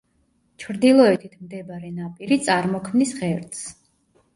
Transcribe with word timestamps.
ჩრდილოეთით 0.63 1.37
მდებარე 1.45 1.95
ნაპირი 2.01 2.41
წარმოქმნის 2.49 3.19
ღერძს. 3.23 3.67